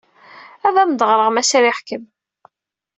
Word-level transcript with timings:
Ad 0.67 0.75
am-d-ɣreɣ, 0.81 1.29
ma 1.31 1.43
sriɣ-kem. 1.49 2.03